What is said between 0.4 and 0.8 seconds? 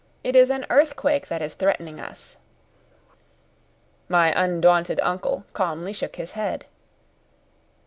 an